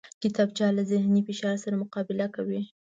کتابچه 0.23 0.65
له 0.77 0.83
ذهني 0.91 1.21
فشار 1.27 1.55
سره 1.63 1.75
مقابله 1.83 2.25
کوي 2.35 2.61